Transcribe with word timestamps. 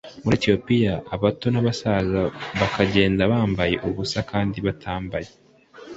muri 0.23 0.35
Etiyopiya 0.37 0.93
abato 1.13 1.47
n 1.51 1.57
abasaza 1.61 2.21
bakagenda 2.59 3.21
bambaye 3.31 3.75
ubusa 3.87 4.19
kandi 4.31 4.57
batambaye 4.65 5.29